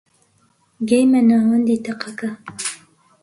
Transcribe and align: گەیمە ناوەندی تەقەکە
گەیمە 0.89 1.21
ناوەندی 1.29 1.83
تەقەکە 1.85 2.29